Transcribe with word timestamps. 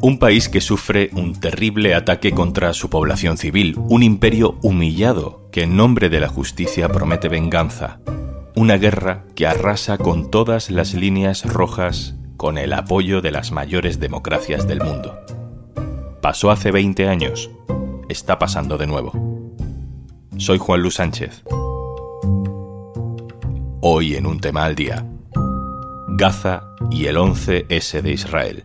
Un 0.00 0.18
país 0.18 0.48
que 0.48 0.60
sufre 0.60 1.10
un 1.12 1.34
terrible 1.34 1.94
ataque 1.94 2.30
contra 2.30 2.72
su 2.72 2.88
población 2.88 3.36
civil, 3.36 3.76
un 3.88 4.02
imperio 4.02 4.56
humillado 4.62 5.48
que 5.50 5.62
en 5.62 5.76
nombre 5.76 6.08
de 6.08 6.20
la 6.20 6.28
justicia 6.28 6.88
promete 6.88 7.28
venganza, 7.28 7.98
una 8.54 8.76
guerra 8.76 9.24
que 9.34 9.46
arrasa 9.46 9.98
con 9.98 10.30
todas 10.30 10.70
las 10.70 10.94
líneas 10.94 11.44
rojas 11.44 12.14
con 12.36 12.58
el 12.58 12.72
apoyo 12.72 13.20
de 13.20 13.32
las 13.32 13.50
mayores 13.50 13.98
democracias 13.98 14.68
del 14.68 14.80
mundo. 14.80 15.18
Pasó 16.22 16.52
hace 16.52 16.70
20 16.70 17.08
años, 17.08 17.50
está 18.08 18.38
pasando 18.38 18.78
de 18.78 18.86
nuevo. 18.86 19.12
Soy 20.36 20.58
Juan 20.58 20.80
Luis 20.80 20.94
Sánchez. 20.94 21.42
Hoy 23.80 24.14
en 24.14 24.26
un 24.26 24.38
tema 24.38 24.64
al 24.64 24.76
día. 24.76 25.04
Gaza 26.10 26.74
y 26.92 27.06
el 27.06 27.16
11S 27.16 28.02
de 28.02 28.12
Israel. 28.12 28.64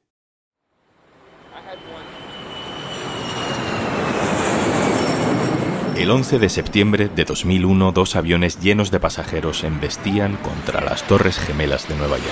El 6.01 6.09
11 6.09 6.39
de 6.39 6.49
septiembre 6.49 7.09
de 7.15 7.25
2001, 7.25 7.91
dos 7.91 8.15
aviones 8.15 8.59
llenos 8.59 8.89
de 8.89 8.99
pasajeros 8.99 9.63
embestían 9.63 10.35
contra 10.37 10.81
las 10.81 11.03
Torres 11.03 11.37
Gemelas 11.37 11.87
de 11.87 11.95
Nueva 11.95 12.17
York. 12.17 12.27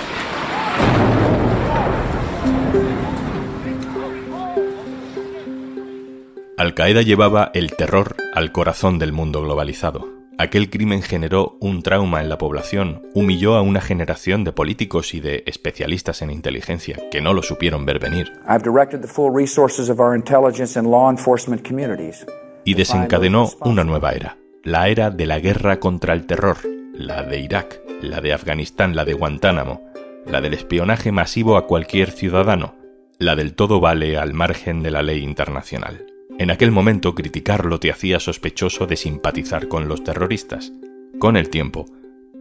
Al 6.57 6.73
Qaeda 6.73 7.03
llevaba 7.03 7.51
el 7.53 7.75
terror 7.75 8.15
al 8.33 8.51
corazón 8.51 8.97
del 8.97 9.13
mundo 9.13 9.43
globalizado. 9.43 10.07
Aquel 10.39 10.71
crimen 10.71 11.03
generó 11.03 11.55
un 11.61 11.83
trauma 11.83 12.21
en 12.21 12.29
la 12.29 12.39
población, 12.39 13.03
humilló 13.13 13.53
a 13.53 13.61
una 13.61 13.81
generación 13.81 14.43
de 14.45 14.51
políticos 14.51 15.13
y 15.13 15.19
de 15.19 15.43
especialistas 15.45 16.23
en 16.23 16.31
inteligencia 16.31 16.97
que 17.11 17.21
no 17.21 17.35
lo 17.35 17.43
supieron 17.43 17.85
ver 17.85 17.99
venir. 17.99 18.31
I've 18.49 18.63
directed 18.63 19.01
the 19.01 19.07
full 19.07 19.31
resources 19.31 19.91
of 19.91 19.99
our 19.99 20.15
intelligence 20.15 20.75
and 20.75 20.89
law 20.89 21.11
enforcement 21.11 21.63
communities 21.63 22.25
y 22.69 22.75
desencadenó 22.75 23.49
una 23.61 23.83
nueva 23.83 24.11
era, 24.11 24.37
la 24.63 24.89
era 24.89 25.09
de 25.09 25.25
la 25.25 25.39
guerra 25.39 25.79
contra 25.79 26.13
el 26.13 26.27
terror, 26.27 26.57
la 26.93 27.23
de 27.23 27.39
Irak, 27.39 27.81
la 27.99 28.21
de 28.21 28.31
Afganistán, 28.31 28.95
la 28.95 29.05
de 29.05 29.13
Guantánamo, 29.13 29.89
la 30.27 30.39
del 30.39 30.53
espionaje 30.53 31.11
masivo 31.11 31.57
a 31.57 31.65
cualquier 31.65 32.11
ciudadano, 32.11 32.75
la 33.17 33.35
del 33.35 33.55
todo 33.55 33.79
vale 33.79 34.19
al 34.19 34.35
margen 34.35 34.83
de 34.83 34.91
la 34.91 35.01
ley 35.01 35.23
internacional. 35.23 36.05
En 36.37 36.51
aquel 36.51 36.69
momento 36.69 37.15
criticarlo 37.15 37.79
te 37.79 37.89
hacía 37.89 38.19
sospechoso 38.19 38.85
de 38.85 38.97
simpatizar 38.97 39.67
con 39.67 39.87
los 39.87 40.03
terroristas. 40.03 40.71
Con 41.17 41.37
el 41.37 41.49
tiempo, 41.49 41.87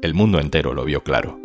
el 0.03 0.13
mundo 0.13 0.41
entero 0.41 0.75
lo 0.75 0.85
vio 0.85 1.03
claro. 1.03 1.41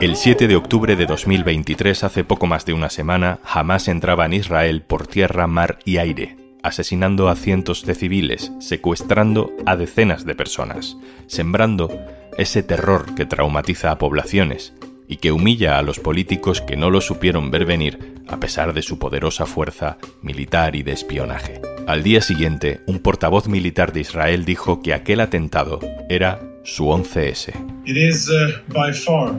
El 0.00 0.16
7 0.16 0.48
de 0.48 0.56
octubre 0.56 0.96
de 0.96 1.06
2023, 1.06 2.04
hace 2.04 2.24
poco 2.24 2.46
más 2.46 2.64
de 2.64 2.72
una 2.72 2.90
semana, 2.90 3.38
Hamas 3.44 3.86
entraba 3.86 4.26
en 4.26 4.32
Israel 4.32 4.82
por 4.82 5.06
tierra, 5.06 5.46
mar 5.46 5.78
y 5.84 5.98
aire, 5.98 6.36
asesinando 6.62 7.28
a 7.28 7.36
cientos 7.36 7.84
de 7.86 7.94
civiles, 7.94 8.52
secuestrando 8.60 9.52
a 9.66 9.76
decenas 9.76 10.24
de 10.24 10.34
personas, 10.34 10.96
sembrando 11.26 11.90
ese 12.38 12.62
terror 12.62 13.14
que 13.14 13.26
traumatiza 13.26 13.90
a 13.90 13.98
poblaciones 13.98 14.74
y 15.06 15.18
que 15.18 15.32
humilla 15.32 15.78
a 15.78 15.82
los 15.82 16.00
políticos 16.00 16.60
que 16.60 16.76
no 16.76 16.90
lo 16.90 17.00
supieron 17.00 17.50
ver 17.50 17.66
venir 17.66 18.22
a 18.26 18.38
pesar 18.38 18.72
de 18.72 18.82
su 18.82 18.98
poderosa 18.98 19.44
fuerza 19.44 19.98
militar 20.22 20.76
y 20.76 20.82
de 20.82 20.92
espionaje. 20.92 21.60
Al 21.86 22.02
día 22.02 22.20
siguiente, 22.20 22.80
un 22.86 23.00
portavoz 23.00 23.48
militar 23.48 23.92
de 23.92 24.00
Israel 24.00 24.44
dijo 24.44 24.82
que 24.82 24.94
aquel 24.94 25.20
atentado 25.20 25.80
era 26.08 26.40
su 26.64 26.84
11S. 26.84 27.52
It 27.86 27.96
is 27.96 28.28
uh, 28.28 28.52
by 28.72 28.92
far 28.92 29.34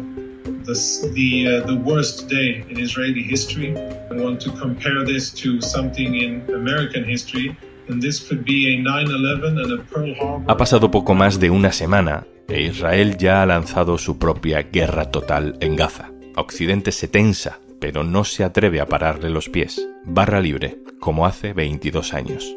the, 0.66 0.74
the, 1.14 1.62
uh, 1.62 1.66
the 1.66 1.80
worst 1.84 2.30
day 2.30 2.66
in 2.70 2.80
Israeli 2.80 3.24
history. 3.24 3.74
I 4.12 4.22
want 4.22 4.42
to 4.42 4.52
compare 4.54 5.06
this 5.06 5.34
to 5.36 5.62
something 5.62 6.16
in 6.16 6.44
American 6.54 7.06
history. 7.06 7.56
And 7.90 8.02
this 8.02 8.20
could 8.22 8.44
be 8.44 8.68
a 8.68 8.78
9/11 8.78 9.64
and 9.64 9.80
a 9.80 9.84
Pearl 9.84 10.16
Harbor. 10.20 10.46
Ha 10.48 10.58
pasado 10.58 10.92
poco 10.92 11.14
más 11.14 11.40
de 11.40 11.50
una 11.50 11.72
semana 11.72 12.26
e 12.48 12.64
Israel 12.64 13.18
ya 13.18 13.42
ha 13.42 13.46
lanzado 13.46 13.98
su 13.98 14.18
propia 14.18 14.64
guerra 14.64 15.12
total 15.12 15.58
en 15.62 15.76
Gaza. 15.76 16.12
Occidente 16.36 16.92
se 16.92 17.08
tensa, 17.08 17.60
pero 17.82 18.04
no 18.04 18.24
se 18.24 18.46
atreve 18.46 18.80
a 18.80 18.86
pararle 18.86 19.30
los 19.30 19.50
pies. 19.50 19.86
Barra 20.06 20.40
libre, 20.40 20.78
como 21.02 21.26
hace 21.26 21.52
22 21.52 22.14
años. 22.14 22.56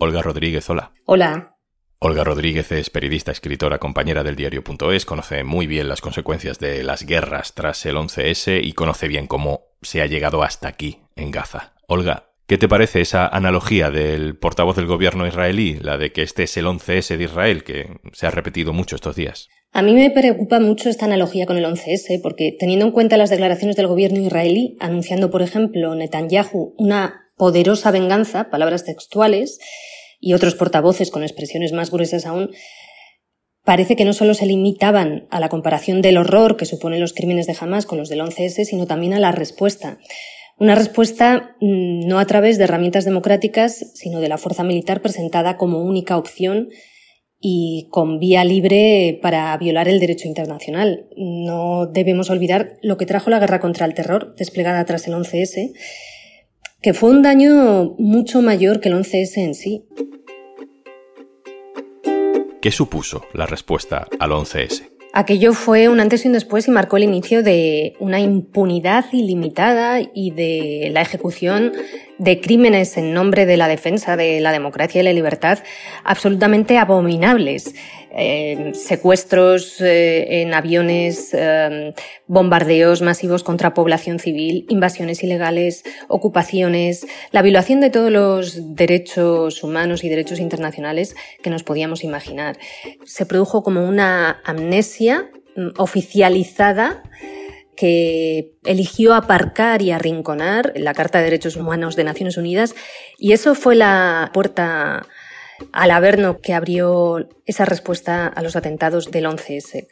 Olga 0.00 0.22
Rodríguez, 0.22 0.68
hola. 0.70 0.90
Hola. 1.04 1.56
Olga 1.98 2.24
Rodríguez 2.24 2.72
es 2.72 2.90
periodista, 2.90 3.32
escritora, 3.32 3.78
compañera 3.78 4.24
del 4.24 4.34
diario.es, 4.34 5.06
conoce 5.06 5.44
muy 5.44 5.66
bien 5.66 5.88
las 5.88 6.00
consecuencias 6.00 6.58
de 6.58 6.82
las 6.82 7.04
guerras 7.04 7.54
tras 7.54 7.84
el 7.86 7.96
11S 7.96 8.60
y 8.62 8.72
conoce 8.72 9.08
bien 9.08 9.26
cómo 9.26 9.66
se 9.82 10.02
ha 10.02 10.06
llegado 10.06 10.42
hasta 10.42 10.68
aquí, 10.68 11.02
en 11.16 11.30
Gaza. 11.30 11.74
Olga, 11.86 12.30
¿qué 12.46 12.58
te 12.58 12.68
parece 12.68 13.02
esa 13.02 13.26
analogía 13.26 13.90
del 13.90 14.36
portavoz 14.36 14.76
del 14.76 14.86
gobierno 14.86 15.26
israelí, 15.26 15.78
la 15.80 15.96
de 15.98 16.12
que 16.12 16.22
este 16.22 16.42
es 16.44 16.56
el 16.56 16.66
11S 16.66 17.16
de 17.16 17.24
Israel, 17.24 17.62
que 17.62 18.00
se 18.12 18.26
ha 18.26 18.30
repetido 18.30 18.72
mucho 18.72 18.96
estos 18.96 19.16
días? 19.16 19.48
A 19.76 19.82
mí 19.82 19.92
me 19.92 20.08
preocupa 20.08 20.60
mucho 20.60 20.88
esta 20.88 21.06
analogía 21.06 21.46
con 21.46 21.56
el 21.56 21.64
11S, 21.64 22.22
porque 22.22 22.56
teniendo 22.56 22.86
en 22.86 22.92
cuenta 22.92 23.16
las 23.16 23.28
declaraciones 23.28 23.74
del 23.74 23.88
gobierno 23.88 24.20
israelí, 24.20 24.76
anunciando, 24.78 25.32
por 25.32 25.42
ejemplo, 25.42 25.96
Netanyahu 25.96 26.76
una 26.78 27.32
poderosa 27.36 27.90
venganza, 27.90 28.50
palabras 28.50 28.84
textuales, 28.84 29.58
y 30.20 30.32
otros 30.32 30.54
portavoces 30.54 31.10
con 31.10 31.24
expresiones 31.24 31.72
más 31.72 31.90
gruesas 31.90 32.24
aún, 32.24 32.52
parece 33.64 33.96
que 33.96 34.04
no 34.04 34.12
solo 34.12 34.34
se 34.34 34.46
limitaban 34.46 35.26
a 35.32 35.40
la 35.40 35.48
comparación 35.48 36.02
del 36.02 36.18
horror 36.18 36.56
que 36.56 36.66
suponen 36.66 37.00
los 37.00 37.12
crímenes 37.12 37.48
de 37.48 37.56
Hamas 37.60 37.84
con 37.84 37.98
los 37.98 38.08
del 38.08 38.20
11S, 38.20 38.66
sino 38.66 38.86
también 38.86 39.12
a 39.12 39.18
la 39.18 39.32
respuesta. 39.32 39.98
Una 40.56 40.76
respuesta 40.76 41.56
mm, 41.60 42.06
no 42.06 42.20
a 42.20 42.26
través 42.26 42.58
de 42.58 42.64
herramientas 42.64 43.04
democráticas, 43.04 43.90
sino 43.94 44.20
de 44.20 44.28
la 44.28 44.38
fuerza 44.38 44.62
militar 44.62 45.02
presentada 45.02 45.56
como 45.56 45.82
única 45.82 46.16
opción 46.16 46.68
y 47.46 47.88
con 47.90 48.18
vía 48.20 48.42
libre 48.42 49.18
para 49.20 49.54
violar 49.58 49.86
el 49.86 50.00
derecho 50.00 50.26
internacional. 50.26 51.10
No 51.14 51.84
debemos 51.84 52.30
olvidar 52.30 52.78
lo 52.80 52.96
que 52.96 53.04
trajo 53.04 53.28
la 53.28 53.38
guerra 53.38 53.60
contra 53.60 53.84
el 53.84 53.92
terror 53.92 54.34
desplegada 54.38 54.82
tras 54.86 55.06
el 55.08 55.12
11S, 55.12 55.74
que 56.80 56.94
fue 56.94 57.10
un 57.10 57.20
daño 57.22 57.96
mucho 57.98 58.40
mayor 58.40 58.80
que 58.80 58.88
el 58.88 58.94
11S 58.94 59.36
en 59.36 59.54
sí. 59.54 59.84
¿Qué 62.62 62.70
supuso 62.70 63.26
la 63.34 63.44
respuesta 63.44 64.08
al 64.18 64.30
11S? 64.30 64.94
Aquello 65.12 65.52
fue 65.52 65.88
un 65.88 66.00
antes 66.00 66.24
y 66.24 66.28
un 66.28 66.34
después 66.34 66.66
y 66.66 66.70
marcó 66.70 66.96
el 66.96 67.04
inicio 67.04 67.42
de 67.42 67.94
una 68.00 68.20
impunidad 68.20 69.04
ilimitada 69.12 70.00
y 70.00 70.30
de 70.30 70.88
la 70.92 71.02
ejecución 71.02 71.72
de 72.18 72.40
crímenes 72.40 72.96
en 72.96 73.12
nombre 73.12 73.46
de 73.46 73.56
la 73.56 73.68
defensa 73.68 74.16
de 74.16 74.40
la 74.40 74.52
democracia 74.52 75.00
y 75.00 75.04
la 75.04 75.12
libertad 75.12 75.58
absolutamente 76.04 76.78
abominables. 76.78 77.74
Eh, 78.16 78.70
secuestros 78.74 79.80
eh, 79.80 80.42
en 80.42 80.54
aviones, 80.54 81.30
eh, 81.32 81.92
bombardeos 82.28 83.02
masivos 83.02 83.42
contra 83.42 83.74
población 83.74 84.20
civil, 84.20 84.66
invasiones 84.68 85.24
ilegales, 85.24 85.82
ocupaciones, 86.06 87.08
la 87.32 87.42
violación 87.42 87.80
de 87.80 87.90
todos 87.90 88.12
los 88.12 88.76
derechos 88.76 89.64
humanos 89.64 90.04
y 90.04 90.08
derechos 90.08 90.38
internacionales 90.38 91.16
que 91.42 91.50
nos 91.50 91.64
podíamos 91.64 92.04
imaginar. 92.04 92.56
Se 93.04 93.26
produjo 93.26 93.64
como 93.64 93.84
una 93.84 94.40
amnesia 94.44 95.28
mm, 95.56 95.70
oficializada 95.78 97.02
que 97.76 98.52
eligió 98.64 99.14
aparcar 99.14 99.82
y 99.82 99.90
arrinconar 99.90 100.72
la 100.76 100.94
Carta 100.94 101.18
de 101.18 101.24
Derechos 101.24 101.56
Humanos 101.56 101.96
de 101.96 102.04
Naciones 102.04 102.36
Unidas 102.36 102.74
y 103.18 103.32
eso 103.32 103.54
fue 103.54 103.74
la 103.74 104.30
puerta 104.32 105.06
al 105.72 105.90
Averno 105.90 106.40
que 106.40 106.52
abrió 106.52 107.28
esa 107.46 107.64
respuesta 107.64 108.26
a 108.26 108.42
los 108.42 108.56
atentados 108.56 109.10
del 109.10 109.26
11S, 109.26 109.86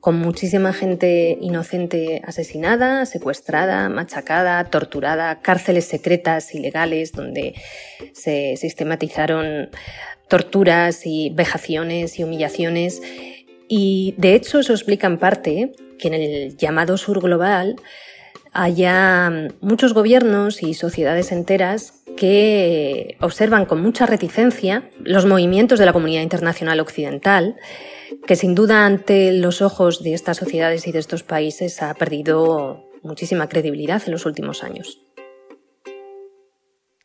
con 0.00 0.16
muchísima 0.18 0.72
gente 0.72 1.36
inocente 1.40 2.22
asesinada, 2.24 3.06
secuestrada, 3.06 3.88
machacada, 3.88 4.62
torturada, 4.64 5.40
cárceles 5.40 5.86
secretas 5.86 6.54
ilegales 6.54 7.12
donde 7.12 7.54
se 8.12 8.56
sistematizaron 8.56 9.70
torturas 10.28 11.06
y 11.06 11.30
vejaciones 11.30 12.18
y 12.18 12.24
humillaciones. 12.24 13.02
Y 13.68 14.14
de 14.16 14.34
hecho 14.34 14.60
eso 14.60 14.72
explica 14.72 15.06
en 15.06 15.18
parte 15.18 15.72
que 16.00 16.08
en 16.08 16.14
el 16.14 16.56
llamado 16.56 16.96
sur 16.96 17.20
global 17.20 17.76
haya 18.52 19.30
muchos 19.60 19.94
gobiernos 19.94 20.62
y 20.62 20.74
sociedades 20.74 21.30
enteras 21.32 22.02
que 22.16 23.16
observan 23.20 23.64
con 23.64 23.80
mucha 23.80 24.06
reticencia 24.06 24.90
los 25.02 25.26
movimientos 25.26 25.78
de 25.78 25.86
la 25.86 25.92
comunidad 25.92 26.22
internacional 26.22 26.80
occidental, 26.80 27.56
que 28.26 28.36
sin 28.36 28.54
duda 28.54 28.84
ante 28.84 29.32
los 29.32 29.62
ojos 29.62 30.02
de 30.02 30.14
estas 30.14 30.36
sociedades 30.36 30.86
y 30.86 30.92
de 30.92 30.98
estos 30.98 31.22
países 31.22 31.80
ha 31.82 31.94
perdido 31.94 32.84
muchísima 33.02 33.48
credibilidad 33.48 34.02
en 34.04 34.12
los 34.12 34.26
últimos 34.26 34.62
años. 34.62 35.00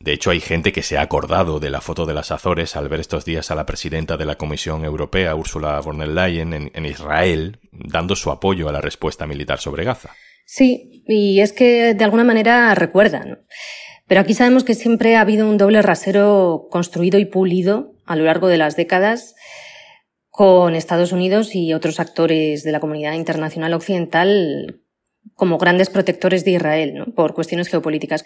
De 0.06 0.12
hecho, 0.12 0.30
hay 0.30 0.38
gente 0.38 0.70
que 0.70 0.84
se 0.84 0.96
ha 0.96 1.00
acordado 1.00 1.58
de 1.58 1.68
la 1.68 1.80
foto 1.80 2.06
de 2.06 2.14
las 2.14 2.30
Azores 2.30 2.76
al 2.76 2.88
ver 2.88 3.00
estos 3.00 3.24
días 3.24 3.50
a 3.50 3.56
la 3.56 3.66
presidenta 3.66 4.16
de 4.16 4.24
la 4.24 4.36
Comisión 4.36 4.84
Europea, 4.84 5.34
Ursula 5.34 5.80
von 5.80 5.98
der 5.98 6.06
Leyen, 6.06 6.52
en, 6.52 6.86
Israel, 6.86 7.58
dando 7.72 8.14
su 8.14 8.30
apoyo 8.30 8.68
a 8.68 8.72
la 8.72 8.80
respuesta 8.80 9.26
militar 9.26 9.58
sobre 9.58 9.82
Gaza. 9.82 10.14
Sí, 10.44 11.02
y 11.08 11.40
es 11.40 11.52
que 11.52 11.94
de 11.94 12.04
alguna 12.04 12.22
manera 12.22 12.72
recuerdan. 12.76 13.40
Pero 14.06 14.20
aquí 14.20 14.32
sabemos 14.32 14.62
que 14.62 14.74
siempre 14.74 15.16
ha 15.16 15.22
habido 15.22 15.48
un 15.48 15.58
doble 15.58 15.82
rasero 15.82 16.68
construido 16.70 17.18
y 17.18 17.24
pulido 17.24 17.96
a 18.04 18.14
lo 18.14 18.26
largo 18.26 18.46
de 18.46 18.58
las 18.58 18.76
décadas 18.76 19.34
con 20.28 20.76
Estados 20.76 21.10
Unidos 21.10 21.52
y 21.56 21.74
otros 21.74 21.98
actores 21.98 22.62
de 22.62 22.70
la 22.70 22.78
comunidad 22.78 23.14
internacional 23.14 23.74
occidental 23.74 24.82
como 25.34 25.58
grandes 25.58 25.90
protectores 25.90 26.44
de 26.44 26.52
Israel, 26.52 27.12
por 27.16 27.34
cuestiones 27.34 27.66
geopolíticas. 27.68 28.24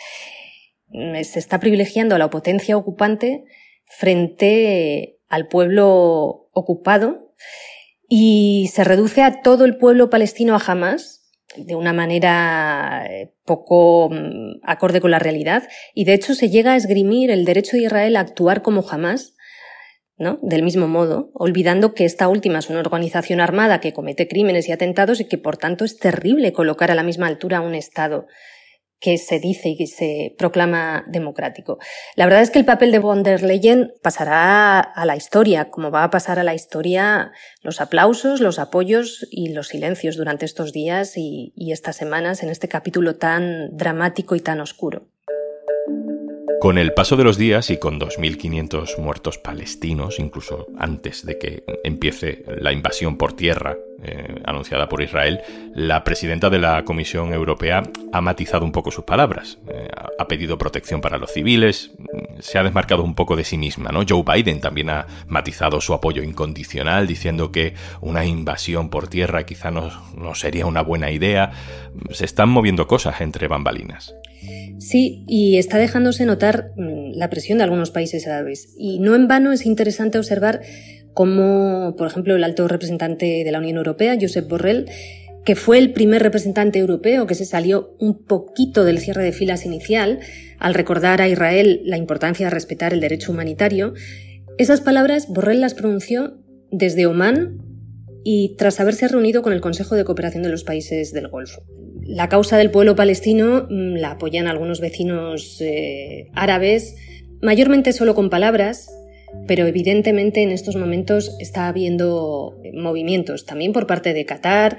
Mm, 0.90 1.22
se 1.22 1.38
está 1.38 1.60
privilegiando 1.60 2.14
a 2.14 2.18
la 2.18 2.30
potencia 2.30 2.76
ocupante 2.76 3.44
frente 3.86 5.18
al 5.28 5.48
pueblo 5.48 6.48
ocupado 6.52 7.34
y 8.08 8.70
se 8.72 8.84
reduce 8.84 9.22
a 9.22 9.40
todo 9.42 9.64
el 9.64 9.76
pueblo 9.76 10.10
palestino 10.10 10.54
a 10.54 10.58
jamás 10.58 11.20
de 11.56 11.74
una 11.74 11.92
manera 11.92 13.06
eh, 13.08 13.32
poco 13.44 14.08
mm, 14.10 14.60
acorde 14.62 15.00
con 15.00 15.10
la 15.12 15.18
realidad 15.18 15.68
y 15.94 16.04
de 16.04 16.14
hecho 16.14 16.34
se 16.34 16.50
llega 16.50 16.72
a 16.72 16.76
esgrimir 16.76 17.30
el 17.30 17.44
derecho 17.44 17.76
de 17.76 17.84
Israel 17.84 18.16
a 18.16 18.20
actuar 18.20 18.62
como 18.62 18.82
jamás 18.82 19.34
¿no? 20.16 20.38
Del 20.42 20.62
mismo 20.62 20.86
modo, 20.86 21.30
olvidando 21.32 21.94
que 21.94 22.04
esta 22.04 22.28
última 22.28 22.58
es 22.58 22.68
una 22.68 22.80
organización 22.80 23.40
armada 23.40 23.80
que 23.80 23.94
comete 23.94 24.28
crímenes 24.28 24.68
y 24.68 24.72
atentados 24.72 25.18
y 25.18 25.24
que 25.24 25.38
por 25.38 25.56
tanto 25.56 25.82
es 25.86 25.96
terrible 25.96 26.52
colocar 26.52 26.90
a 26.90 26.94
la 26.94 27.02
misma 27.02 27.26
altura 27.26 27.56
a 27.56 27.60
un 27.62 27.74
Estado 27.74 28.26
que 29.00 29.16
se 29.18 29.40
dice 29.40 29.70
y 29.70 29.76
que 29.76 29.86
se 29.86 30.34
proclama 30.36 31.04
democrático. 31.08 31.78
La 32.16 32.26
verdad 32.26 32.42
es 32.42 32.50
que 32.50 32.58
el 32.58 32.64
papel 32.64 32.92
de 32.92 32.98
von 32.98 33.22
der 33.22 33.42
Leyen 33.42 33.92
pasará 34.02 34.78
a 34.78 35.04
la 35.06 35.16
historia, 35.16 35.70
como 35.70 35.90
va 35.90 36.04
a 36.04 36.10
pasar 36.10 36.38
a 36.38 36.44
la 36.44 36.54
historia 36.54 37.32
los 37.62 37.80
aplausos, 37.80 38.40
los 38.40 38.58
apoyos 38.58 39.26
y 39.30 39.52
los 39.52 39.68
silencios 39.68 40.16
durante 40.16 40.44
estos 40.44 40.72
días 40.72 41.16
y, 41.16 41.52
y 41.56 41.72
estas 41.72 41.96
semanas 41.96 42.42
en 42.42 42.50
este 42.50 42.68
capítulo 42.68 43.16
tan 43.16 43.76
dramático 43.76 44.36
y 44.36 44.40
tan 44.40 44.60
oscuro. 44.60 45.08
Con 46.60 46.76
el 46.76 46.92
paso 46.92 47.16
de 47.16 47.24
los 47.24 47.38
días 47.38 47.70
y 47.70 47.78
con 47.78 47.98
2.500 47.98 48.98
muertos 48.98 49.38
palestinos, 49.38 50.18
incluso 50.18 50.66
antes 50.76 51.24
de 51.24 51.38
que 51.38 51.64
empiece 51.84 52.44
la 52.46 52.72
invasión 52.72 53.16
por 53.16 53.32
tierra 53.32 53.78
eh, 54.02 54.40
anunciada 54.44 54.88
por 54.88 55.02
Israel, 55.02 55.40
la 55.74 56.04
presidenta 56.04 56.50
de 56.50 56.58
la 56.58 56.84
Comisión 56.84 57.32
Europea 57.32 57.82
ha 58.12 58.20
matizado 58.20 58.64
un 58.64 58.72
poco 58.72 58.90
sus 58.90 59.04
palabras. 59.04 59.58
Eh, 59.68 59.88
ha 60.18 60.26
pedido 60.26 60.58
protección 60.58 61.00
para 61.00 61.18
los 61.18 61.32
civiles, 61.32 61.90
se 62.40 62.58
ha 62.58 62.62
desmarcado 62.62 63.02
un 63.02 63.14
poco 63.14 63.36
de 63.36 63.44
sí 63.44 63.58
misma. 63.58 63.90
Joe 64.08 64.24
Biden 64.24 64.60
también 64.60 64.90
ha 64.90 65.06
matizado 65.28 65.80
su 65.80 65.94
apoyo 65.94 66.22
incondicional, 66.22 67.06
diciendo 67.06 67.52
que 67.52 67.74
una 68.00 68.24
invasión 68.24 68.88
por 68.90 69.08
tierra 69.08 69.44
quizá 69.44 69.70
no, 69.70 69.90
no 70.16 70.34
sería 70.34 70.66
una 70.66 70.82
buena 70.82 71.10
idea. 71.10 71.52
Se 72.10 72.24
están 72.24 72.48
moviendo 72.48 72.86
cosas 72.86 73.20
entre 73.20 73.48
bambalinas. 73.48 74.14
Sí, 74.78 75.24
y 75.28 75.58
está 75.58 75.76
dejándose 75.76 76.24
notar 76.24 76.72
mm, 76.76 77.12
la 77.14 77.28
presión 77.28 77.58
de 77.58 77.64
algunos 77.64 77.90
países 77.90 78.26
árabes. 78.26 78.74
Y 78.78 78.98
no 78.98 79.14
en 79.14 79.28
vano 79.28 79.52
es 79.52 79.66
interesante 79.66 80.18
observar 80.18 80.62
cómo, 81.14 81.94
por 81.96 82.06
ejemplo, 82.06 82.36
el 82.36 82.44
alto 82.44 82.68
representante 82.68 83.44
de 83.44 83.52
la 83.52 83.58
Unión 83.58 83.76
Europea, 83.76 84.16
Josep 84.20 84.48
Borrell, 84.48 84.88
que 85.44 85.56
fue 85.56 85.78
el 85.78 85.92
primer 85.92 86.22
representante 86.22 86.78
europeo 86.78 87.26
que 87.26 87.34
se 87.34 87.44
salió 87.44 87.96
un 87.98 88.24
poquito 88.24 88.84
del 88.84 88.98
cierre 88.98 89.24
de 89.24 89.32
filas 89.32 89.64
inicial 89.64 90.20
al 90.58 90.74
recordar 90.74 91.22
a 91.22 91.28
Israel 91.28 91.80
la 91.84 91.96
importancia 91.96 92.46
de 92.46 92.50
respetar 92.50 92.92
el 92.92 93.00
derecho 93.00 93.32
humanitario, 93.32 93.94
esas 94.58 94.82
palabras 94.82 95.28
Borrell 95.28 95.60
las 95.60 95.72
pronunció 95.72 96.36
desde 96.70 97.06
Omán 97.06 97.58
y 98.24 98.56
tras 98.58 98.78
haberse 98.80 99.08
reunido 99.08 99.40
con 99.40 99.54
el 99.54 99.62
Consejo 99.62 99.94
de 99.94 100.04
Cooperación 100.04 100.42
de 100.42 100.50
los 100.50 100.64
Países 100.64 101.12
del 101.12 101.28
Golfo. 101.28 101.62
La 102.02 102.28
causa 102.28 102.58
del 102.58 102.70
pueblo 102.70 102.94
palestino 102.94 103.66
mm, 103.70 103.94
la 103.94 104.12
apoyan 104.12 104.46
algunos 104.46 104.80
vecinos 104.80 105.60
eh, 105.60 106.28
árabes, 106.34 106.96
mayormente 107.40 107.94
solo 107.94 108.14
con 108.14 108.28
palabras, 108.28 108.90
pero 109.46 109.66
evidentemente 109.66 110.42
en 110.42 110.50
estos 110.50 110.76
momentos 110.76 111.36
está 111.40 111.68
habiendo 111.68 112.58
movimientos 112.72 113.46
también 113.46 113.72
por 113.72 113.86
parte 113.86 114.14
de 114.14 114.24
Qatar 114.24 114.78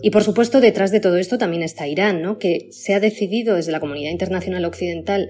y 0.00 0.10
por 0.10 0.22
supuesto 0.22 0.60
detrás 0.60 0.92
de 0.92 1.00
todo 1.00 1.16
esto 1.16 1.38
también 1.38 1.62
está 1.62 1.88
Irán, 1.88 2.22
¿no? 2.22 2.38
que 2.38 2.68
se 2.70 2.94
ha 2.94 3.00
decidido 3.00 3.56
desde 3.56 3.72
la 3.72 3.80
comunidad 3.80 4.12
internacional 4.12 4.64
occidental 4.64 5.28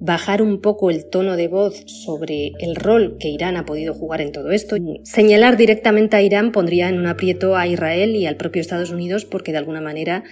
bajar 0.00 0.42
un 0.42 0.60
poco 0.60 0.90
el 0.90 1.06
tono 1.06 1.36
de 1.36 1.48
voz 1.48 1.82
sobre 1.86 2.52
el 2.58 2.76
rol 2.76 3.16
que 3.18 3.28
Irán 3.28 3.56
ha 3.56 3.66
podido 3.66 3.94
jugar 3.94 4.20
en 4.20 4.32
todo 4.32 4.50
esto. 4.50 4.76
Señalar 5.04 5.56
directamente 5.56 6.16
a 6.16 6.22
Irán 6.22 6.52
pondría 6.52 6.88
en 6.88 6.98
un 6.98 7.06
aprieto 7.06 7.56
a 7.56 7.66
Israel 7.66 8.16
y 8.16 8.26
al 8.26 8.36
propio 8.36 8.60
Estados 8.60 8.90
Unidos 8.90 9.24
porque 9.24 9.52
de 9.52 9.58
alguna 9.58 9.80
manera 9.80 10.24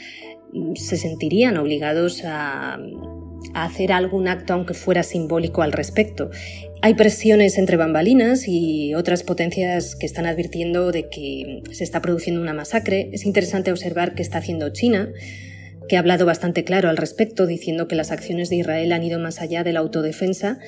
se 0.75 0.97
sentirían 0.97 1.57
obligados 1.57 2.23
a, 2.25 2.79
hacer 3.53 3.93
algún 3.93 4.27
acto 4.27 4.55
aunque 4.55 4.75
fuera 4.75 5.03
simbólico 5.03 5.63
al 5.63 5.73
respecto. 5.73 6.31
Hay 6.85 6.93
presiones 6.93 7.57
entre 7.57 7.79
bambalinas 7.79 8.47
y 8.47 8.95
otras 8.95 9.23
potencias 9.23 9.97
que 9.97 10.05
están 10.05 10.27
advirtiendo 10.27 10.93
de 10.93 11.09
que 11.09 11.63
se 11.73 11.83
está 11.83 12.03
produciendo 12.03 12.43
una 12.43 12.53
masacre. 12.53 13.09
Es 13.11 13.25
interesante 13.25 13.73
observar 13.73 14.15
qué 14.15 14.21
está 14.21 14.37
haciendo 14.37 14.69
China, 14.69 15.09
que 15.89 15.97
ha 15.97 16.01
hablado 16.01 16.27
bastante 16.27 16.63
claro 16.63 16.91
al 16.91 16.99
respecto, 16.99 17.47
diciendo 17.47 17.89
que 17.89 17.95
las 17.95 18.11
acciones 18.11 18.51
de 18.51 18.57
Israel 18.57 18.93
han 18.93 19.03
ido 19.03 19.19
más 19.19 19.41
allá 19.41 19.65
de 19.65 19.73
la 19.73 19.81
autodefensa 19.81 20.59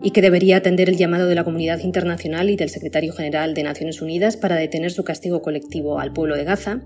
y 0.00 0.12
que 0.12 0.22
debería 0.22 0.58
atender 0.58 0.88
el 0.88 0.96
llamado 0.96 1.26
de 1.26 1.34
la 1.34 1.42
comunidad 1.42 1.80
internacional 1.80 2.50
y 2.50 2.54
del 2.54 2.70
secretario 2.70 3.12
general 3.12 3.54
de 3.54 3.64
Naciones 3.64 4.00
Unidas 4.00 4.36
para 4.36 4.54
detener 4.54 4.92
su 4.92 5.02
castigo 5.02 5.42
colectivo 5.42 5.98
al 5.98 6.12
pueblo 6.12 6.36
de 6.36 6.44
Gaza. 6.44 6.82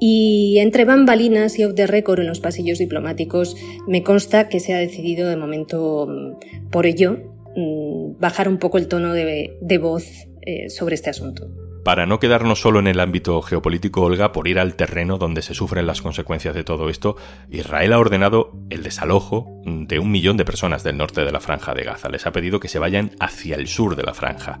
Y 0.00 0.56
entre 0.60 0.86
bambalinas 0.86 1.58
y 1.58 1.64
off 1.64 1.74
the 1.74 1.86
record 1.86 2.20
en 2.20 2.28
los 2.28 2.40
pasillos 2.40 2.78
diplomáticos, 2.78 3.56
me 3.86 4.02
consta 4.02 4.48
que 4.48 4.58
se 4.58 4.72
ha 4.72 4.78
decidido 4.78 5.28
de 5.28 5.36
momento 5.36 6.06
mm, 6.08 6.70
por 6.70 6.86
ello 6.86 7.34
mm, 7.58 8.20
bajar 8.20 8.48
un 8.48 8.58
poco 8.58 8.78
el 8.78 8.88
tono 8.88 9.12
de, 9.12 9.78
voz 9.80 10.04
eh, 10.42 10.70
sobre 10.70 10.94
este 10.94 11.10
asunto. 11.10 11.48
Para 11.84 12.04
no 12.04 12.20
quedarnos 12.20 12.60
solo 12.60 12.80
en 12.80 12.86
el 12.86 13.00
ámbito 13.00 13.40
geopolítico, 13.40 14.02
Olga, 14.02 14.30
por 14.32 14.46
ir 14.46 14.58
al 14.58 14.74
terreno 14.74 15.16
donde 15.16 15.40
se 15.42 15.54
sufren 15.54 15.86
las 15.86 16.02
consecuencias 16.02 16.54
de 16.54 16.62
todo 16.62 16.90
esto, 16.90 17.16
Israel 17.48 17.94
ha 17.94 17.98
ordenado 17.98 18.52
el 18.68 18.82
desalojo 18.82 19.62
de 19.64 19.98
un 19.98 20.10
millón 20.10 20.36
de 20.36 20.44
personas 20.44 20.84
del 20.84 20.98
norte 20.98 21.24
de 21.24 21.32
la 21.32 21.40
franja 21.40 21.72
de 21.72 21.84
Gaza. 21.84 22.10
Les 22.10 22.26
ha 22.26 22.32
pedido 22.32 22.60
que 22.60 22.68
se 22.68 22.78
vayan 22.78 23.12
hacia 23.20 23.56
el 23.56 23.68
sur 23.68 23.96
de 23.96 24.02
la 24.02 24.12
franja. 24.12 24.60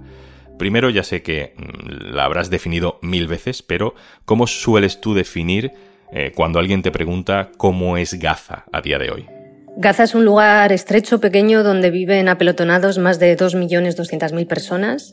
Primero, 0.58 0.88
ya 0.90 1.02
sé 1.02 1.22
que 1.22 1.54
mm, 1.56 2.14
la 2.14 2.24
habrás 2.24 2.50
definido 2.50 2.98
mil 3.02 3.28
veces, 3.28 3.62
pero 3.62 3.94
¿cómo 4.24 4.46
sueles 4.46 5.00
tú 5.00 5.12
definir 5.12 5.72
eh, 6.12 6.32
cuando 6.34 6.58
alguien 6.58 6.82
te 6.82 6.90
pregunta 6.90 7.50
cómo 7.58 7.98
es 7.98 8.14
Gaza 8.14 8.64
a 8.72 8.80
día 8.80 8.98
de 8.98 9.10
hoy? 9.10 9.37
Gaza 9.80 10.02
es 10.02 10.16
un 10.16 10.24
lugar 10.24 10.72
estrecho, 10.72 11.20
pequeño, 11.20 11.62
donde 11.62 11.92
viven 11.92 12.28
apelotonados 12.28 12.98
más 12.98 13.20
de 13.20 13.36
2.200.000 13.36 14.48
personas. 14.48 15.12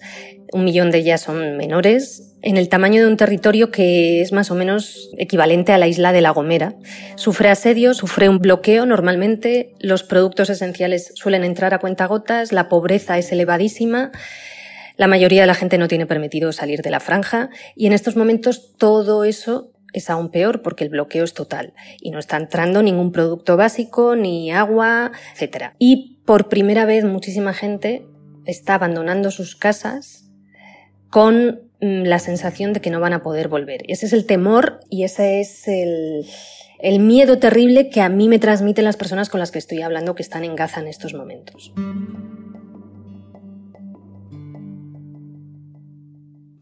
Un 0.53 0.63
millón 0.63 0.89
de 0.89 0.97
ellas 0.97 1.21
son 1.21 1.55
menores, 1.55 2.33
en 2.41 2.57
el 2.57 2.67
tamaño 2.67 3.03
de 3.03 3.07
un 3.07 3.15
territorio 3.15 3.69
que 3.69 4.23
es 4.23 4.31
más 4.31 4.49
o 4.49 4.55
menos 4.55 5.11
equivalente 5.19 5.71
a 5.71 5.77
la 5.77 5.87
isla 5.87 6.13
de 6.13 6.21
La 6.21 6.31
Gomera. 6.31 6.73
Sufre 7.15 7.49
asedio, 7.49 7.93
sufre 7.93 8.27
un 8.27 8.39
bloqueo 8.39 8.87
normalmente, 8.87 9.75
los 9.81 10.01
productos 10.01 10.49
esenciales 10.49 11.11
suelen 11.13 11.43
entrar 11.43 11.75
a 11.75 11.79
cuentagotas, 11.79 12.51
la 12.51 12.67
pobreza 12.67 13.19
es 13.19 13.31
elevadísima 13.31 14.13
la 14.97 15.07
mayoría 15.07 15.41
de 15.41 15.47
la 15.47 15.55
gente 15.55 15.77
no 15.77 15.87
tiene 15.87 16.05
permitido 16.05 16.53
salir 16.53 16.81
de 16.81 16.89
la 16.89 17.01
franja 17.01 17.49
y 17.75 17.87
en 17.87 17.93
estos 17.93 18.15
momentos 18.15 18.75
todo 18.77 19.25
eso 19.25 19.71
es 19.93 20.09
aún 20.09 20.29
peor 20.29 20.61
porque 20.61 20.83
el 20.83 20.89
bloqueo 20.89 21.23
es 21.23 21.33
total 21.33 21.73
y 22.01 22.11
no 22.11 22.19
está 22.19 22.37
entrando 22.37 22.83
ningún 22.83 23.11
producto 23.11 23.57
básico, 23.57 24.15
ni 24.15 24.51
agua, 24.51 25.11
etc. 25.39 25.73
Y 25.79 26.19
por 26.25 26.49
primera 26.49 26.85
vez 26.85 27.05
muchísima 27.05 27.53
gente 27.53 28.05
está 28.45 28.75
abandonando 28.75 29.31
sus 29.31 29.55
casas 29.55 30.29
con 31.09 31.61
mm, 31.81 32.03
la 32.03 32.19
sensación 32.19 32.73
de 32.73 32.81
que 32.81 32.89
no 32.89 32.99
van 32.99 33.13
a 33.13 33.23
poder 33.23 33.47
volver. 33.47 33.83
Ese 33.87 34.05
es 34.05 34.13
el 34.13 34.25
temor 34.25 34.79
y 34.89 35.03
ese 35.03 35.39
es 35.39 35.67
el, 35.67 36.25
el 36.79 36.99
miedo 36.99 37.39
terrible 37.39 37.89
que 37.89 38.01
a 38.01 38.09
mí 38.09 38.27
me 38.27 38.39
transmiten 38.39 38.85
las 38.85 38.97
personas 38.97 39.29
con 39.29 39.39
las 39.39 39.51
que 39.51 39.59
estoy 39.59 39.81
hablando 39.81 40.15
que 40.15 40.23
están 40.23 40.43
en 40.43 40.55
Gaza 40.55 40.81
en 40.81 40.87
estos 40.87 41.13
momentos. 41.13 41.73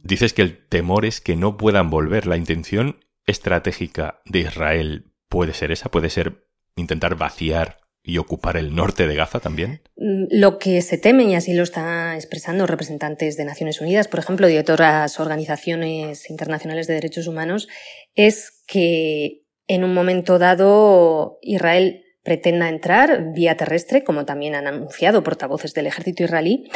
Dices 0.03 0.33
que 0.33 0.41
el 0.41 0.57
temor 0.67 1.05
es 1.05 1.21
que 1.21 1.35
no 1.35 1.57
puedan 1.57 1.89
volver. 1.89 2.27
La 2.27 2.37
intención 2.37 2.97
estratégica 3.25 4.21
de 4.25 4.39
Israel 4.39 5.13
puede 5.29 5.53
ser 5.53 5.71
esa, 5.71 5.89
puede 5.89 6.09
ser 6.09 6.47
intentar 6.75 7.15
vaciar 7.15 7.79
y 8.03 8.17
ocupar 8.17 8.57
el 8.57 8.75
norte 8.75 9.07
de 9.07 9.15
Gaza 9.15 9.39
también? 9.39 9.81
Mm, 9.95 10.25
lo 10.29 10.59
que 10.59 10.81
se 10.81 10.97
temen, 10.97 11.29
y 11.29 11.35
así 11.35 11.53
lo 11.53 11.63
están 11.63 12.15
expresando 12.15 12.67
representantes 12.67 13.37
de 13.37 13.45
Naciones 13.45 13.79
Unidas, 13.79 14.07
por 14.07 14.19
ejemplo, 14.19 14.49
y 14.49 14.57
otras 14.57 15.19
organizaciones 15.19 16.29
internacionales 16.29 16.87
de 16.87 16.95
derechos 16.95 17.27
humanos, 17.27 17.69
es 18.13 18.63
que 18.67 19.45
en 19.67 19.83
un 19.85 19.93
momento 19.93 20.37
dado 20.37 21.39
Israel 21.41 22.03
pretenda 22.23 22.69
entrar 22.69 23.33
vía 23.33 23.55
terrestre, 23.55 24.03
como 24.03 24.25
también 24.25 24.55
han 24.55 24.67
anunciado 24.67 25.23
portavoces 25.23 25.73
del 25.73 25.87
ejército 25.87 26.23
israelí, 26.23 26.69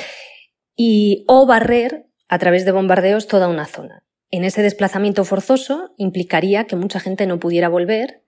y 0.76 1.26
o 1.28 1.46
barrer 1.46 2.06
a 2.30 2.40
través 2.40 2.66
de 2.66 2.72
bombardeos 2.72 3.28
toda 3.28 3.48
una 3.48 3.66
zona. 3.66 4.04
En 4.30 4.44
ese 4.44 4.62
desplazamiento 4.62 5.24
forzoso 5.24 5.94
implicaría 5.98 6.66
que 6.66 6.76
mucha 6.76 7.00
gente 7.00 7.26
no 7.26 7.40
pudiera 7.40 7.70
volver, 7.70 8.24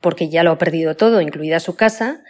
porque 0.00 0.28
ya 0.28 0.42
lo 0.42 0.50
ha 0.50 0.58
perdido 0.58 0.96
todo, 0.96 1.20
incluida 1.20 1.60
su 1.60 1.76
casa, 1.76 2.22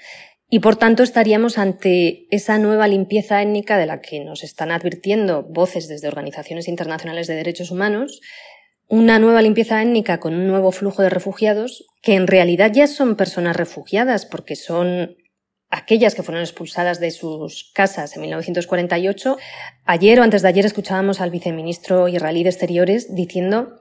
y 0.48 0.58
por 0.58 0.76
tanto 0.76 1.02
estaríamos 1.02 1.58
ante 1.58 2.26
esa 2.30 2.58
nueva 2.58 2.88
limpieza 2.88 3.40
étnica 3.40 3.78
de 3.78 3.86
la 3.86 4.00
que 4.00 4.24
nos 4.24 4.42
están 4.42 4.72
advirtiendo 4.72 5.44
voces 5.44 5.86
desde 5.86 6.08
organizaciones 6.08 6.66
internacionales 6.66 7.28
de 7.28 7.34
derechos 7.34 7.70
humanos, 7.70 8.20
una 8.88 9.20
nueva 9.20 9.42
limpieza 9.42 9.80
étnica 9.80 10.18
con 10.18 10.34
un 10.34 10.48
nuevo 10.48 10.72
flujo 10.72 11.02
de 11.02 11.10
refugiados, 11.10 11.86
que 12.02 12.14
en 12.14 12.26
realidad 12.26 12.72
ya 12.74 12.88
son 12.88 13.14
personas 13.14 13.56
refugiadas, 13.56 14.26
porque 14.26 14.56
son 14.56 15.16
aquellas 15.70 16.14
que 16.14 16.22
fueron 16.22 16.42
expulsadas 16.42 17.00
de 17.00 17.10
sus 17.10 17.70
casas 17.72 18.14
en 18.16 18.22
1948. 18.22 19.38
Ayer 19.84 20.20
o 20.20 20.22
antes 20.22 20.42
de 20.42 20.48
ayer 20.48 20.66
escuchábamos 20.66 21.20
al 21.20 21.30
viceministro 21.30 22.08
israelí 22.08 22.42
de 22.42 22.50
Exteriores 22.50 23.14
diciendo 23.14 23.80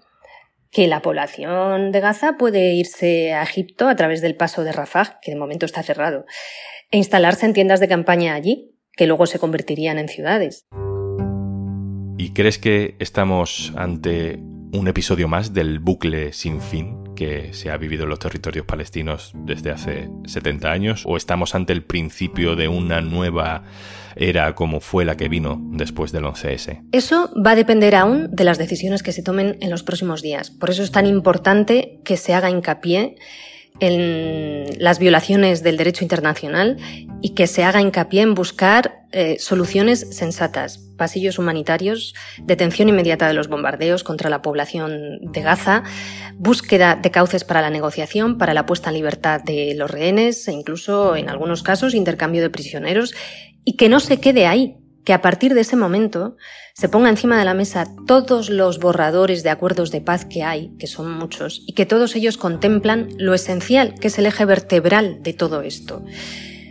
que 0.71 0.87
la 0.87 1.01
población 1.01 1.91
de 1.91 1.99
Gaza 1.99 2.37
puede 2.37 2.73
irse 2.73 3.33
a 3.33 3.41
Egipto 3.41 3.87
a 3.87 3.95
través 3.95 4.21
del 4.21 4.35
paso 4.35 4.63
de 4.63 4.71
Rafah, 4.71 5.19
que 5.19 5.31
de 5.31 5.37
momento 5.37 5.65
está 5.65 5.81
cerrado, 5.81 6.25
e 6.91 6.97
instalarse 6.97 7.47
en 7.47 7.53
tiendas 7.53 7.79
de 7.79 7.87
campaña 7.87 8.35
allí, 8.35 8.75
que 8.95 9.07
luego 9.07 9.25
se 9.25 9.39
convertirían 9.39 9.97
en 9.97 10.09
ciudades. 10.09 10.67
¿Y 12.19 12.33
crees 12.33 12.59
que 12.59 12.95
estamos 12.99 13.73
ante 13.75 14.37
un 14.73 14.87
episodio 14.87 15.27
más 15.27 15.53
del 15.53 15.79
bucle 15.79 16.33
sin 16.33 16.61
fin 16.61 16.98
que 17.19 17.53
se 17.53 17.69
ha 17.69 17.75
vivido 17.75 18.03
en 18.03 18.09
los 18.11 18.19
territorios 18.19 18.65
palestinos 18.65 19.33
desde 19.35 19.71
hace 19.71 20.09
70 20.25 20.71
años? 20.71 21.03
¿O 21.05 21.17
estamos 21.17 21.53
ante 21.53 21.73
el 21.73 21.83
principio 21.83 22.55
de 22.55 22.69
una 22.69 23.01
nueva 23.01 23.63
era 24.15 24.55
como 24.55 24.79
fue 24.79 25.03
la 25.03 25.17
que 25.17 25.27
vino 25.27 25.59
después 25.73 26.13
del 26.13 26.23
11S? 26.23 26.81
Eso 26.93 27.29
va 27.45 27.51
a 27.51 27.55
depender 27.55 27.93
aún 27.95 28.33
de 28.33 28.45
las 28.45 28.57
decisiones 28.57 29.03
que 29.03 29.11
se 29.11 29.21
tomen 29.21 29.57
en 29.59 29.69
los 29.69 29.83
próximos 29.83 30.21
días. 30.21 30.49
Por 30.49 30.69
eso 30.69 30.81
es 30.81 30.91
tan 30.91 31.05
importante 31.05 31.99
que 32.05 32.15
se 32.15 32.33
haga 32.33 32.49
hincapié 32.49 33.17
en 33.81 34.81
las 34.81 34.97
violaciones 34.97 35.61
del 35.61 35.75
derecho 35.75 36.05
internacional 36.05 36.77
y 37.21 37.31
que 37.31 37.47
se 37.47 37.65
haga 37.65 37.81
hincapié 37.81 38.21
en 38.21 38.33
buscar 38.33 39.03
eh, 39.11 39.35
soluciones 39.39 40.07
sensatas, 40.15 40.88
pasillos 40.99 41.39
humanitarios, 41.39 42.13
detención 42.43 42.89
inmediata 42.89 43.27
de 43.27 43.33
los 43.33 43.47
bombardeos 43.47 44.03
contra 44.03 44.29
la 44.29 44.43
población 44.43 45.19
de 45.23 45.41
Gaza, 45.41 45.81
búsqueda 46.35 46.95
de 46.95 47.09
cauces 47.09 47.43
para 47.43 47.61
la 47.61 47.71
negociación, 47.71 48.37
para 48.37 48.53
la 48.53 48.67
puesta 48.67 48.89
en 48.89 48.97
libertad 48.97 49.41
de 49.43 49.73
los 49.75 49.89
rehenes 49.89 50.47
e 50.47 50.51
incluso, 50.51 51.15
en 51.15 51.29
algunos 51.29 51.63
casos, 51.63 51.95
intercambio 51.95 52.43
de 52.43 52.51
prisioneros 52.51 53.15
y 53.65 53.75
que 53.75 53.89
no 53.89 53.99
se 53.99 54.19
quede 54.19 54.45
ahí, 54.45 54.77
que 55.05 55.13
a 55.13 55.21
partir 55.21 55.55
de 55.55 55.61
ese 55.61 55.75
momento 55.75 56.37
se 56.75 56.89
ponga 56.89 57.09
encima 57.09 57.39
de 57.39 57.45
la 57.45 57.53
mesa 57.53 57.87
todos 58.05 58.49
los 58.49 58.79
borradores 58.79 59.41
de 59.41 59.49
acuerdos 59.49 59.89
de 59.89 60.01
paz 60.01 60.25
que 60.25 60.43
hay, 60.43 60.75
que 60.77 60.87
son 60.87 61.11
muchos, 61.11 61.63
y 61.65 61.73
que 61.73 61.85
todos 61.85 62.15
ellos 62.15 62.37
contemplan 62.37 63.09
lo 63.17 63.33
esencial, 63.33 63.95
que 63.99 64.09
es 64.09 64.19
el 64.19 64.27
eje 64.27 64.45
vertebral 64.45 65.23
de 65.23 65.33
todo 65.33 65.61
esto. 65.61 66.03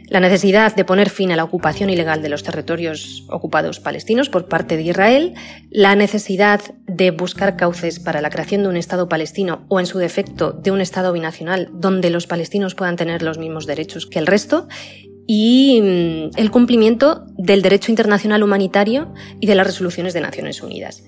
La 0.09 0.21
necesidad 0.21 0.75
de 0.75 0.87
poner 0.87 1.11
fin 1.11 1.33
a 1.33 1.37
la 1.37 1.45
ocupación 1.45 1.91
ilegal 1.91 2.23
de 2.23 2.31
los 2.31 2.43
territorios 2.43 3.25
ocupados 3.29 3.79
palestinos 3.79 4.31
por 4.31 4.47
parte 4.47 4.79
de 4.79 4.85
Israel, 4.85 5.35
la 5.71 5.97
necesidad 5.97 6.63
de 6.87 7.11
buscar 7.11 7.57
cauces 7.57 8.01
para 8.01 8.23
la 8.23 8.31
creación 8.31 8.63
de 8.63 8.69
un 8.69 8.79
Estado 8.79 9.09
palestino 9.09 9.67
o, 9.69 9.81
en 9.81 9.87
su 9.87 9.99
defecto, 9.99 10.53
de 10.53 10.71
un 10.71 10.81
Estado 10.81 11.13
binacional 11.13 11.69
donde 11.75 12.09
los 12.09 12.27
palestinos 12.27 12.75
puedan 12.75 12.97
tener 12.97 13.23
los 13.23 13.37
mismos 13.37 13.67
derechos 13.67 14.07
que 14.07 14.19
el 14.19 14.27
resto, 14.27 14.67
y 15.31 15.79
mm, 15.83 16.39
el 16.39 16.51
cumplimiento 16.51 17.27
del 17.37 17.61
derecho 17.61 17.93
internacional 17.93 18.43
humanitario 18.43 19.13
y 19.41 19.47
de 19.47 19.55
las 19.55 19.67
resoluciones 19.67 20.15
de 20.15 20.23
Naciones 20.23 20.63
Unidas. 20.63 21.05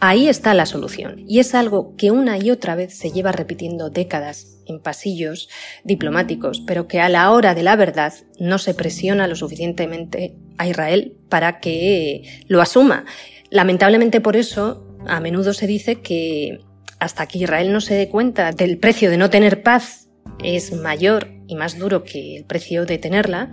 Ahí 0.00 0.28
está 0.28 0.52
la 0.52 0.66
solución, 0.66 1.24
y 1.26 1.38
es 1.38 1.54
algo 1.54 1.96
que 1.96 2.10
una 2.10 2.36
y 2.36 2.50
otra 2.50 2.74
vez 2.74 2.94
se 2.94 3.10
lleva 3.10 3.32
repitiendo 3.32 3.88
décadas 3.88 4.53
en 4.66 4.80
pasillos 4.80 5.48
diplomáticos, 5.84 6.60
pero 6.66 6.86
que 6.86 7.00
a 7.00 7.08
la 7.08 7.30
hora 7.30 7.54
de 7.54 7.62
la 7.62 7.76
verdad 7.76 8.12
no 8.38 8.58
se 8.58 8.74
presiona 8.74 9.26
lo 9.26 9.36
suficientemente 9.36 10.36
a 10.58 10.66
Israel 10.66 11.16
para 11.28 11.60
que 11.60 12.42
lo 12.48 12.60
asuma. 12.60 13.04
Lamentablemente 13.50 14.20
por 14.20 14.36
eso, 14.36 14.86
a 15.06 15.20
menudo 15.20 15.52
se 15.52 15.66
dice 15.66 16.00
que 16.00 16.60
hasta 16.98 17.26
que 17.26 17.38
Israel 17.38 17.72
no 17.72 17.80
se 17.80 17.94
dé 17.94 18.08
cuenta 18.08 18.52
del 18.52 18.78
precio 18.78 19.10
de 19.10 19.18
no 19.18 19.30
tener 19.30 19.62
paz 19.62 20.08
es 20.42 20.72
mayor 20.72 21.28
y 21.46 21.56
más 21.56 21.78
duro 21.78 22.04
que 22.04 22.36
el 22.36 22.44
precio 22.44 22.86
de 22.86 22.98
tenerla, 22.98 23.50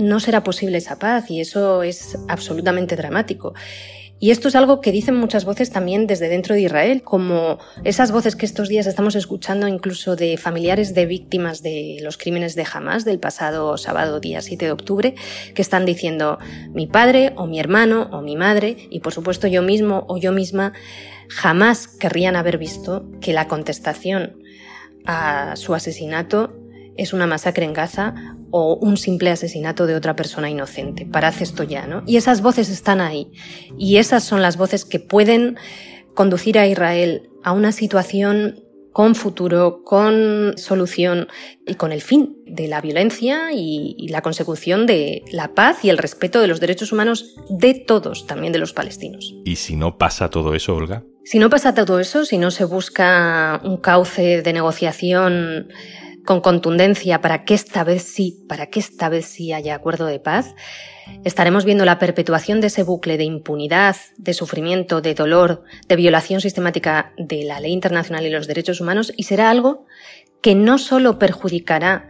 no 0.00 0.20
será 0.20 0.42
posible 0.42 0.78
esa 0.78 0.98
paz 0.98 1.30
y 1.30 1.40
eso 1.40 1.82
es 1.82 2.16
absolutamente 2.28 2.96
dramático. 2.96 3.54
Y 4.22 4.30
esto 4.30 4.46
es 4.46 4.54
algo 4.54 4.80
que 4.80 4.92
dicen 4.92 5.16
muchas 5.16 5.44
voces 5.44 5.70
también 5.70 6.06
desde 6.06 6.28
dentro 6.28 6.54
de 6.54 6.60
Israel, 6.60 7.02
como 7.02 7.58
esas 7.82 8.12
voces 8.12 8.36
que 8.36 8.46
estos 8.46 8.68
días 8.68 8.86
estamos 8.86 9.16
escuchando 9.16 9.66
incluso 9.66 10.14
de 10.14 10.36
familiares 10.36 10.94
de 10.94 11.06
víctimas 11.06 11.60
de 11.60 11.96
los 12.02 12.18
crímenes 12.18 12.54
de 12.54 12.64
Hamas 12.72 13.04
del 13.04 13.18
pasado 13.18 13.76
sábado 13.76 14.20
día 14.20 14.40
7 14.40 14.64
de 14.64 14.70
octubre, 14.70 15.14
que 15.56 15.60
están 15.60 15.84
diciendo 15.84 16.38
mi 16.72 16.86
padre 16.86 17.32
o 17.34 17.48
mi 17.48 17.58
hermano 17.58 18.10
o 18.12 18.22
mi 18.22 18.36
madre 18.36 18.76
y 18.90 19.00
por 19.00 19.12
supuesto 19.12 19.48
yo 19.48 19.60
mismo 19.60 20.04
o 20.08 20.18
yo 20.18 20.30
misma 20.30 20.72
jamás 21.28 21.88
querrían 21.88 22.36
haber 22.36 22.58
visto 22.58 23.10
que 23.20 23.32
la 23.32 23.48
contestación 23.48 24.40
a 25.04 25.56
su 25.56 25.74
asesinato 25.74 26.54
es 26.96 27.12
una 27.12 27.26
masacre 27.26 27.64
en 27.64 27.72
Gaza 27.72 28.36
o 28.52 28.76
un 28.76 28.96
simple 28.96 29.30
asesinato 29.30 29.86
de 29.86 29.96
otra 29.96 30.14
persona 30.14 30.48
inocente. 30.48 31.06
Parad 31.06 31.34
esto 31.40 31.64
ya, 31.64 31.86
¿no? 31.86 32.04
Y 32.06 32.16
esas 32.18 32.42
voces 32.42 32.68
están 32.68 33.00
ahí. 33.00 33.32
Y 33.76 33.96
esas 33.96 34.22
son 34.22 34.42
las 34.42 34.56
voces 34.56 34.84
que 34.84 35.00
pueden 35.00 35.56
conducir 36.14 36.58
a 36.58 36.68
Israel 36.68 37.30
a 37.42 37.52
una 37.52 37.72
situación 37.72 38.62
con 38.92 39.14
futuro, 39.14 39.82
con 39.84 40.52
solución 40.58 41.28
y 41.66 41.76
con 41.76 41.92
el 41.92 42.02
fin 42.02 42.36
de 42.46 42.68
la 42.68 42.82
violencia 42.82 43.52
y, 43.54 43.94
y, 43.96 44.08
la 44.08 44.20
consecución 44.20 44.84
de 44.84 45.24
la 45.32 45.54
paz 45.54 45.82
y 45.82 45.88
el 45.88 45.96
respeto 45.96 46.42
de 46.42 46.46
los 46.46 46.60
derechos 46.60 46.92
humanos 46.92 47.34
de 47.48 47.72
todos, 47.72 48.26
también 48.26 48.52
de 48.52 48.58
los 48.58 48.74
palestinos. 48.74 49.34
¿Y 49.46 49.56
si 49.56 49.76
no 49.76 49.96
pasa 49.96 50.28
todo 50.28 50.54
eso, 50.54 50.76
Olga? 50.76 51.04
Si 51.24 51.38
no 51.38 51.48
pasa 51.48 51.72
todo 51.72 52.00
eso, 52.00 52.26
si 52.26 52.36
no 52.36 52.50
se 52.50 52.64
busca 52.64 53.62
un 53.64 53.78
cauce 53.78 54.42
de 54.42 54.52
negociación 54.52 55.68
con 56.24 56.40
contundencia 56.40 57.20
para 57.20 57.44
que 57.44 57.54
esta 57.54 57.84
vez 57.84 58.02
sí, 58.02 58.44
para 58.48 58.66
que 58.66 58.80
esta 58.80 59.08
vez 59.08 59.26
sí 59.26 59.52
haya 59.52 59.74
acuerdo 59.74 60.06
de 60.06 60.20
paz, 60.20 60.54
estaremos 61.24 61.64
viendo 61.64 61.84
la 61.84 61.98
perpetuación 61.98 62.60
de 62.60 62.68
ese 62.68 62.82
bucle 62.82 63.16
de 63.16 63.24
impunidad, 63.24 63.96
de 64.16 64.34
sufrimiento, 64.34 65.00
de 65.00 65.14
dolor, 65.14 65.64
de 65.88 65.96
violación 65.96 66.40
sistemática 66.40 67.12
de 67.16 67.44
la 67.44 67.60
ley 67.60 67.72
internacional 67.72 68.24
y 68.26 68.30
los 68.30 68.46
derechos 68.46 68.80
humanos 68.80 69.12
y 69.16 69.24
será 69.24 69.50
algo 69.50 69.86
que 70.40 70.54
no 70.54 70.78
solo 70.78 71.18
perjudicará 71.18 72.08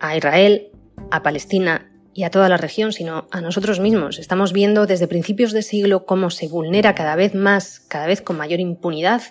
a 0.00 0.16
Israel, 0.16 0.70
a 1.10 1.22
Palestina 1.22 1.90
y 2.14 2.24
a 2.24 2.30
toda 2.30 2.48
la 2.48 2.56
región, 2.56 2.92
sino 2.92 3.28
a 3.30 3.40
nosotros 3.40 3.80
mismos. 3.80 4.18
Estamos 4.18 4.52
viendo 4.52 4.86
desde 4.86 5.06
principios 5.06 5.52
de 5.52 5.62
siglo 5.62 6.04
cómo 6.04 6.30
se 6.30 6.48
vulnera 6.48 6.94
cada 6.94 7.16
vez 7.16 7.34
más, 7.34 7.80
cada 7.88 8.06
vez 8.06 8.22
con 8.22 8.36
mayor 8.36 8.60
impunidad, 8.60 9.22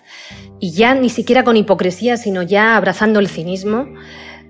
y 0.58 0.72
ya 0.72 0.94
ni 0.94 1.10
siquiera 1.10 1.44
con 1.44 1.56
hipocresía, 1.56 2.16
sino 2.16 2.42
ya 2.42 2.76
abrazando 2.76 3.20
el 3.20 3.28
cinismo, 3.28 3.88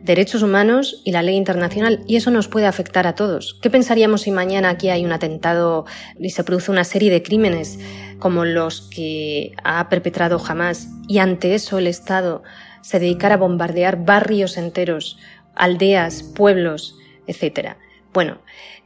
derechos 0.03 0.43
humanos 0.43 1.03
y 1.05 1.13
la 1.13 1.23
ley 1.23 1.37
internacional, 1.37 2.05
y 2.07 2.17
eso 2.17 2.31
nos 2.31 2.49
puede 2.49 2.67
afectar 2.67 3.07
a 3.07 3.15
todos. 3.15 3.59
¿Qué 3.61 3.71
pensaríamos 3.71 4.23
si 4.23 4.31
mañana 4.31 4.71
aquí 4.71 4.89
hay 4.89 5.05
un 5.05 5.13
atentado 5.13 5.85
y 6.19 6.31
se 6.31 6.45
produce 6.45 6.71
una 6.71 6.85
serie 6.85 7.11
de 7.11 7.23
crímenes 7.23 7.79
como 8.19 8.45
los 8.45 8.83
que 8.83 9.53
ha 9.65 9.89
perpetrado 9.89 10.41
Hamas, 10.47 10.89
y 11.09 11.19
ante 11.19 11.55
eso 11.55 11.79
el 11.79 11.87
Estado 11.87 12.43
se 12.83 13.01
dedicara 13.01 13.35
a 13.35 13.39
bombardear 13.39 14.05
barrios 14.05 14.57
enteros, 14.57 15.19
aldeas, 15.55 16.23
pueblos, 16.23 16.97
etcétera? 17.27 17.79
Bueno, 18.13 18.39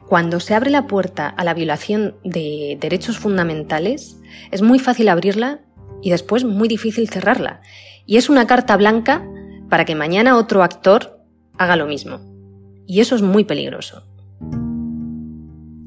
cuando 0.07 0.39
se 0.39 0.53
abre 0.53 0.69
la 0.69 0.87
puerta 0.87 1.27
a 1.27 1.43
la 1.43 1.53
violación 1.53 2.15
de 2.23 2.77
derechos 2.79 3.17
fundamentales, 3.17 4.19
es 4.51 4.61
muy 4.61 4.79
fácil 4.79 5.09
abrirla 5.09 5.61
y 6.01 6.09
después 6.09 6.43
muy 6.43 6.67
difícil 6.67 7.09
cerrarla. 7.09 7.61
Y 8.05 8.17
es 8.17 8.29
una 8.29 8.47
carta 8.47 8.75
blanca 8.75 9.25
para 9.69 9.85
que 9.85 9.95
mañana 9.95 10.37
otro 10.37 10.61
actor 10.61 11.19
haga 11.57 11.75
lo 11.75 11.85
mismo. 11.85 12.19
Y 12.85 12.99
eso 12.99 13.15
es 13.15 13.21
muy 13.21 13.45
peligroso. 13.45 14.03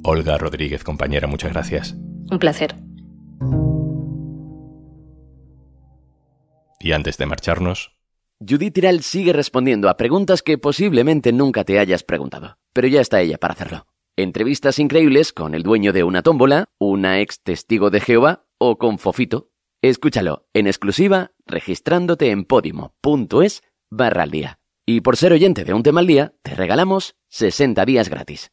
Olga 0.02 0.38
Rodríguez, 0.38 0.82
compañera, 0.82 1.26
muchas 1.26 1.52
gracias. 1.52 1.94
Un 2.30 2.38
placer. 2.38 2.74
Y 6.80 6.92
antes 6.92 7.18
de 7.18 7.26
marcharnos... 7.26 7.95
Judith 8.40 8.74
Tiral 8.74 9.02
sigue 9.02 9.32
respondiendo 9.32 9.88
a 9.88 9.96
preguntas 9.96 10.42
que 10.42 10.58
posiblemente 10.58 11.32
nunca 11.32 11.64
te 11.64 11.78
hayas 11.78 12.02
preguntado, 12.02 12.58
pero 12.74 12.86
ya 12.86 13.00
está 13.00 13.20
ella 13.20 13.38
para 13.38 13.54
hacerlo. 13.54 13.86
Entrevistas 14.14 14.78
increíbles 14.78 15.32
con 15.32 15.54
el 15.54 15.62
dueño 15.62 15.92
de 15.92 16.04
una 16.04 16.22
tómbola, 16.22 16.66
una 16.78 17.20
ex 17.20 17.42
testigo 17.42 17.90
de 17.90 18.00
Jehová 18.00 18.44
o 18.58 18.76
con 18.76 18.98
Fofito. 18.98 19.48
Escúchalo 19.82 20.46
en 20.52 20.66
exclusiva 20.66 21.32
registrándote 21.46 22.30
en 22.30 22.44
podimo.es 22.44 23.62
barra 23.90 24.24
al 24.24 24.30
día. 24.30 24.58
Y 24.84 25.00
por 25.00 25.16
ser 25.16 25.32
oyente 25.32 25.64
de 25.64 25.72
un 25.72 25.82
tema 25.82 26.00
al 26.00 26.06
día, 26.06 26.34
te 26.42 26.54
regalamos 26.54 27.16
60 27.28 27.84
días 27.86 28.10
gratis. 28.10 28.52